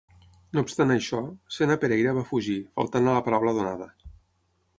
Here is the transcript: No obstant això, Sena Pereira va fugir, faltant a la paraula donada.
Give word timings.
No 0.57 0.61
obstant 0.67 0.93
això, 0.95 1.19
Sena 1.57 1.77
Pereira 1.83 2.15
va 2.19 2.25
fugir, 2.31 2.57
faltant 2.81 3.11
a 3.11 3.15
la 3.19 3.23
paraula 3.29 3.55
donada. 3.61 3.91